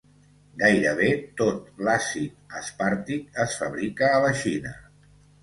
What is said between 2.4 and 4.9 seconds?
aspàrtic es fabrica a la Xina.